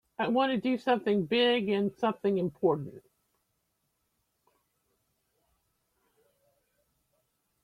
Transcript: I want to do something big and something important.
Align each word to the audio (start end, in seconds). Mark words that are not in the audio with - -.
I 0.17 0.27
want 0.29 0.51
to 0.51 0.57
do 0.57 0.79
something 0.79 1.25
big 1.27 1.69
and 1.69 1.93
something 1.93 2.39
important. 2.39 3.03